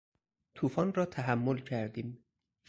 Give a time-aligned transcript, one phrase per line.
[0.55, 2.23] توفان را تحمل کردیم.